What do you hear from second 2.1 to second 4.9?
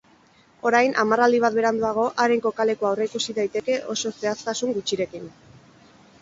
haren kokalekua aurreikusi daiteke oso zehaztasun